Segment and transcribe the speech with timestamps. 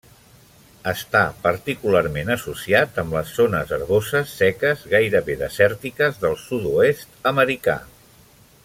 [0.91, 7.79] Està particularment associat amb les zones herboses seques gairebé desèrtiques del sud-oest americà.